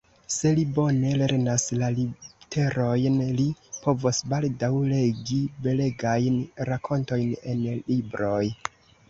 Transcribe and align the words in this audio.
Se 0.35 0.51
li 0.59 0.61
bone 0.75 1.09
lernas 1.17 1.65
la 1.81 1.89
literojn, 1.97 3.19
li 3.41 3.45
povos 3.83 4.23
baldaŭ 4.33 4.71
legi 4.95 5.39
belegajn 5.69 6.41
rakontojn 6.73 7.39
en 7.55 7.63
libroj. 7.77 8.43